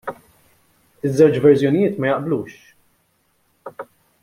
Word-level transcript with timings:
Iż-żewġ 1.09 1.37
verżjonijiet 1.43 1.99
ma 1.99 2.09
jaqblux. 2.11 2.57